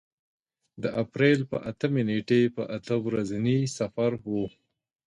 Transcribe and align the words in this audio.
د 0.81 0.83
اپرېل 1.03 1.39
په 1.51 1.57
اتمې 1.71 2.03
نېټې 2.09 2.41
په 2.55 2.63
اته 2.75 2.95
ورځني 3.05 3.59
سفر 3.77 4.11
و. 4.25 4.27